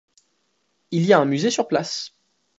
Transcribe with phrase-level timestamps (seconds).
[0.89, 2.15] Il y a un musée sur place.